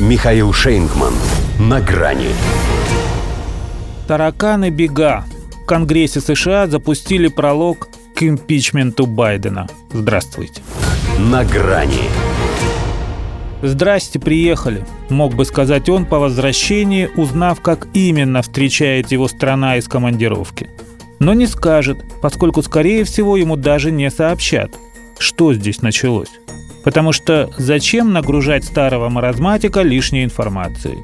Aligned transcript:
Михаил 0.00 0.52
Шейнгман. 0.52 1.14
На 1.60 1.80
грани. 1.80 2.30
Тараканы 4.08 4.70
бега. 4.70 5.24
В 5.62 5.66
Конгрессе 5.66 6.20
США 6.20 6.66
запустили 6.66 7.28
пролог 7.28 7.88
к 8.16 8.24
импичменту 8.24 9.06
Байдена. 9.06 9.68
Здравствуйте. 9.92 10.62
На 11.18 11.44
грани. 11.44 12.10
«Здрасте, 13.62 14.18
приехали»,— 14.18 14.84
мог 15.10 15.36
бы 15.36 15.44
сказать 15.44 15.88
он 15.88 16.06
по 16.06 16.18
возвращении, 16.18 17.08
узнав, 17.14 17.60
как 17.60 17.86
именно 17.94 18.42
встречает 18.42 19.12
его 19.12 19.28
страна 19.28 19.76
из 19.76 19.86
командировки. 19.86 20.68
Но 21.20 21.34
не 21.34 21.46
скажет, 21.46 22.04
поскольку, 22.20 22.62
скорее 22.62 23.04
всего, 23.04 23.36
ему 23.36 23.54
даже 23.54 23.92
не 23.92 24.10
сообщат, 24.10 24.72
что 25.18 25.54
здесь 25.54 25.82
началось. 25.82 26.40
Потому 26.84 27.12
что 27.12 27.50
зачем 27.58 28.12
нагружать 28.12 28.64
старого 28.64 29.08
маразматика 29.08 29.82
лишней 29.82 30.24
информацией? 30.24 30.98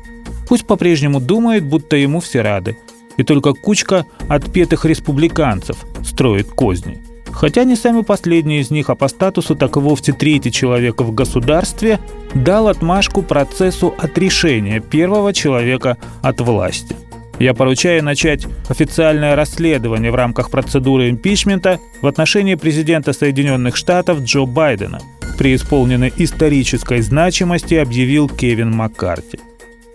Пусть 0.49 0.67
по-прежнему 0.67 1.21
думает, 1.21 1.65
будто 1.65 1.97
ему 1.97 2.21
все 2.21 2.43
рады. 2.43 2.77
И 3.17 3.23
только 3.23 3.55
кучка 3.55 4.07
отпетых 4.29 4.85
республиканцев 4.85 5.77
строит 6.05 6.49
козни– 6.49 7.03
Хотя 7.33 7.65
не 7.65 7.77
самый 7.77 8.03
последний 8.03 8.61
из 8.61 8.71
них, 8.71 8.91
а 8.91 8.95
по 8.95 9.09
статусу 9.09 9.55
так 9.55 9.77
и 9.77 9.81
вовсе 9.81 10.13
третий 10.13 10.53
человек 10.53 11.01
в 11.01 11.13
государстве, 11.15 11.99
дал 12.35 12.69
отмашку 12.69 13.23
процессу 13.23 13.95
отрешения 13.99 14.81
первого 14.81 15.33
человека 15.33 15.97
от 16.23 16.41
власти. 16.41 16.97
Я 17.39 17.55
поручаю 17.55 18.05
начать 18.05 18.47
официальное 18.69 19.35
расследование 19.35 20.11
в 20.11 20.15
рамках 20.15 20.51
процедуры 20.51 21.09
импичмента 21.09 21.79
в 22.03 22.07
отношении 22.07 22.55
президента 22.57 23.15
Соединенных 23.15 23.77
Штатов 23.77 24.21
Джо 24.21 24.45
Байдена, 24.45 25.01
при 25.41 25.55
исполненной 25.55 26.13
исторической 26.19 27.01
значимости 27.01 27.73
объявил 27.73 28.29
Кевин 28.29 28.73
Маккарти. 28.73 29.41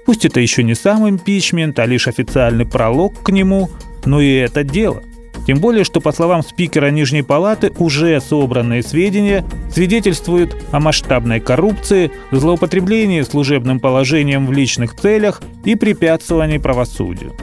Пусть 0.03 0.26
это 0.26 0.40
еще 0.40 0.63
не 0.63 0.73
сам 0.73 1.08
импичмент, 1.08 1.77
а 1.77 1.86
лишь 1.86 2.08
официальный 2.08 2.66
пролог 2.66 3.22
к 3.22 3.30
нему, 3.30 3.69
но 4.06 4.22
и 4.22 4.34
это 4.34 4.64
дело– 4.64 5.03
тем 5.45 5.59
более, 5.59 5.84
что, 5.84 6.02
по 6.02 6.11
словам 6.11 6.42
спикера 6.42 6.89
Нижней 6.89 7.22
Палаты, 7.22 7.72
уже 7.78 8.19
собранные 8.19 8.81
сведения 8.81 9.45
свидетельствуют 9.72 10.56
о 10.72 10.80
масштабной 10.80 11.39
коррупции, 11.39 12.12
злоупотреблении 12.31 13.22
служебным 13.22 13.80
положением 13.80 14.47
в 14.47 14.52
личных 14.52 14.95
целях 14.95 15.44
и 15.64 15.75
препятствовании 15.75 16.58
правосудию. 16.58 17.34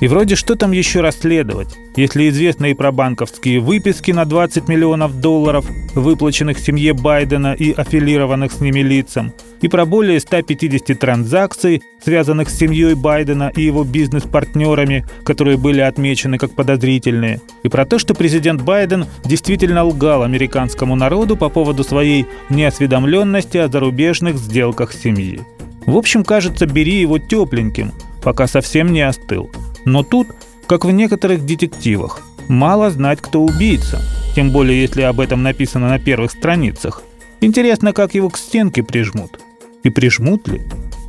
И 0.00 0.08
вроде 0.08 0.34
что 0.34 0.56
там 0.56 0.72
еще 0.72 1.02
расследовать, 1.02 1.76
если 1.94 2.30
известны 2.30 2.70
и 2.70 2.74
про 2.74 2.90
банковские 2.90 3.60
выписки 3.60 4.12
на 4.12 4.24
20 4.24 4.66
миллионов 4.66 5.20
долларов, 5.20 5.66
выплаченных 5.94 6.58
семье 6.58 6.94
Байдена 6.94 7.52
и 7.52 7.72
аффилированных 7.72 8.50
с 8.50 8.60
ними 8.60 8.80
лицам, 8.80 9.34
и 9.60 9.68
про 9.68 9.84
более 9.84 10.18
150 10.18 10.98
транзакций, 10.98 11.82
связанных 12.02 12.48
с 12.48 12.56
семьей 12.56 12.94
Байдена 12.94 13.52
и 13.54 13.62
его 13.62 13.84
бизнес-партнерами, 13.84 15.04
которые 15.22 15.58
были 15.58 15.80
отмечены 15.80 16.38
как 16.38 16.52
подозрительные, 16.52 17.42
и 17.62 17.68
про 17.68 17.84
то, 17.84 17.98
что 17.98 18.14
президент 18.14 18.62
Байден 18.62 19.04
действительно 19.26 19.84
лгал 19.84 20.22
американскому 20.22 20.96
народу 20.96 21.36
по 21.36 21.50
поводу 21.50 21.84
своей 21.84 22.24
неосведомленности 22.48 23.58
о 23.58 23.68
зарубежных 23.68 24.38
сделках 24.38 24.94
семьи. 24.94 25.42
В 25.84 25.94
общем, 25.94 26.24
кажется, 26.24 26.64
бери 26.64 27.00
его 27.00 27.18
тепленьким, 27.18 27.92
пока 28.22 28.46
совсем 28.46 28.92
не 28.92 29.02
остыл. 29.02 29.50
Но 29.84 30.02
тут, 30.02 30.28
как 30.66 30.84
в 30.84 30.90
некоторых 30.90 31.44
детективах, 31.44 32.22
мало 32.48 32.90
знать, 32.90 33.20
кто 33.20 33.42
убийца, 33.42 34.00
тем 34.34 34.50
более 34.50 34.80
если 34.80 35.02
об 35.02 35.20
этом 35.20 35.42
написано 35.42 35.88
на 35.88 35.98
первых 35.98 36.30
страницах. 36.30 37.02
Интересно, 37.40 37.92
как 37.92 38.14
его 38.14 38.28
к 38.28 38.36
стенке 38.36 38.82
прижмут. 38.82 39.40
И 39.82 39.90
прижмут 39.90 40.46
ли? 40.48 40.60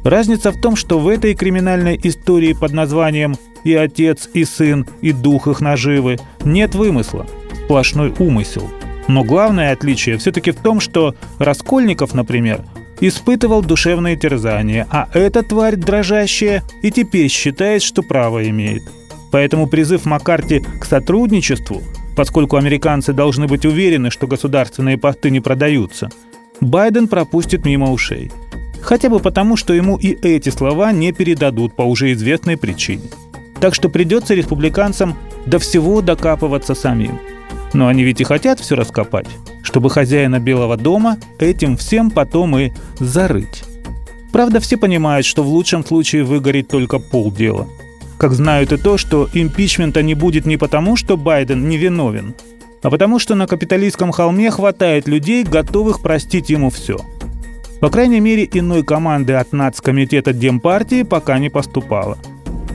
Разница 0.04 0.52
в 0.52 0.60
том, 0.60 0.76
что 0.76 1.00
в 1.00 1.08
этой 1.08 1.36
криминальной 1.36 2.00
истории 2.02 2.54
под 2.54 2.72
названием 2.72 3.36
«И 3.64 3.74
отец, 3.76 4.30
и 4.34 4.46
сын, 4.46 4.88
и 5.02 5.12
дух 5.12 5.48
их 5.48 5.62
наживы» 5.62 6.18
нет 6.44 6.74
вымысла, 6.74 7.28
сплошной 7.66 8.14
умысел. 8.18 8.68
Но 9.08 9.24
главное 9.24 9.74
отличие 9.74 10.18
все-таки 10.18 10.52
в 10.52 10.56
том, 10.56 10.80
что 10.80 11.16
Раскольников, 11.38 12.14
например, 12.14 12.64
испытывал 13.02 13.64
душевные 13.64 14.16
терзания, 14.16 14.88
а 14.90 15.10
эта 15.14 15.44
тварь 15.44 15.76
дрожащая 15.76 16.64
и 16.82 16.92
теперь 16.92 17.30
считает, 17.30 17.82
что 17.82 18.04
право 18.04 18.48
имеет. 18.48 18.84
Поэтому 19.32 19.68
призыв 19.68 20.06
Маккарти 20.06 20.64
к 20.80 20.86
сотрудничеству, 20.86 21.82
поскольку 22.16 22.58
американцы 22.58 23.12
должны 23.12 23.48
быть 23.48 23.66
уверены, 23.66 24.12
что 24.12 24.28
государственные 24.28 24.98
посты 24.98 25.32
не 25.32 25.40
продаются, 25.40 26.10
Байден 26.60 27.08
пропустит 27.08 27.66
мимо 27.66 27.92
ушей. 27.92 28.32
Хотя 28.82 29.10
бы 29.10 29.20
потому, 29.20 29.58
что 29.58 29.74
ему 29.74 29.98
и 29.98 30.18
эти 30.22 30.50
слова 30.50 30.92
не 30.92 31.12
передадут 31.12 31.76
по 31.76 31.84
уже 31.84 32.12
известной 32.14 32.58
причине. 32.58 33.04
Так 33.60 33.76
что 33.76 33.90
придется 33.90 34.34
республиканцам 34.34 35.18
до 35.46 35.60
всего 35.60 36.02
докапываться 36.02 36.76
самим. 36.76 37.20
Но 37.74 37.88
они 37.88 38.04
ведь 38.04 38.22
и 38.22 38.24
хотят 38.24 38.60
все 38.60 38.76
раскопать 38.76 39.28
чтобы 39.72 39.90
хозяина 39.90 40.42
Белого 40.42 40.76
дома 40.76 41.18
этим 41.40 41.78
всем 41.78 42.12
потом 42.12 42.58
и 42.58 42.72
зарыть. 43.00 43.64
Правда, 44.34 44.60
все 44.60 44.76
понимают, 44.76 45.26
что 45.26 45.44
в 45.44 45.48
лучшем 45.48 45.86
случае 45.86 46.26
выгорит 46.26 46.68
только 46.68 47.00
полдела. 47.00 47.70
Как 48.18 48.34
знают 48.34 48.74
и 48.74 48.78
то, 48.78 48.98
что 48.98 49.30
импичмента 49.34 50.04
не 50.04 50.14
будет 50.14 50.46
не 50.46 50.58
потому, 50.58 50.98
что 50.98 51.16
Байден 51.16 51.70
невиновен, 51.70 52.36
а 52.84 52.90
потому 52.90 53.18
что 53.18 53.34
на 53.34 53.48
капиталистском 53.48 54.12
холме 54.12 54.52
хватает 54.52 55.08
людей, 55.08 55.46
готовых 55.46 56.02
простить 56.02 56.50
ему 56.50 56.70
все. 56.70 56.98
По 57.80 57.90
крайней 57.90 58.20
мере, 58.20 58.50
иной 58.52 58.84
команды 58.84 59.34
от 59.36 59.54
нацкомитета 59.54 60.34
Демпартии 60.34 61.04
пока 61.04 61.40
не 61.40 61.50
поступало. 61.50 62.18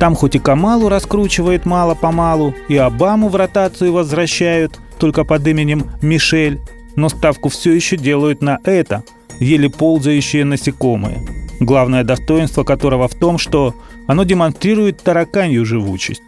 Там 0.01 0.15
хоть 0.15 0.35
и 0.35 0.39
Камалу 0.39 0.89
раскручивает 0.89 1.67
мало-помалу, 1.67 2.55
и 2.69 2.77
Обаму 2.79 3.29
в 3.29 3.37
ротацию 3.37 3.93
возвращают, 3.93 4.79
только 4.99 5.25
под 5.25 5.47
именем 5.47 5.91
Мишель, 6.01 6.59
но 6.97 7.09
ставку 7.09 7.49
все 7.49 7.73
еще 7.73 7.97
делают 7.97 8.43
на 8.43 8.59
это, 8.65 9.05
еле 9.39 9.71
ползающее 9.71 10.45
насекомое, 10.45 11.21
главное 11.61 12.05
достоинство 12.05 12.65
которого 12.65 13.07
в 13.09 13.15
том, 13.15 13.39
что 13.39 13.75
оно 14.07 14.25
демонстрирует 14.25 15.03
тараканью 15.03 15.65
живучесть. 15.65 16.23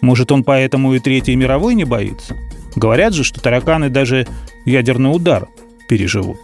Может, 0.00 0.32
он 0.32 0.44
поэтому 0.44 0.94
и 0.94 0.98
Третьей 0.98 1.36
мировой 1.36 1.74
не 1.74 1.84
боится? 1.84 2.36
Говорят 2.76 3.14
же, 3.14 3.24
что 3.24 3.40
тараканы 3.40 3.88
даже 3.88 4.26
ядерный 4.64 5.14
удар 5.14 5.48
переживут. 5.88 6.38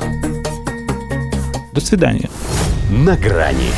До 1.73 1.81
свидания. 1.81 2.29
На 2.91 3.17
грани 3.17 3.71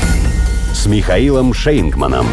с 0.73 0.87
Михаилом 0.87 1.53
Шейнгманом. 1.53 2.27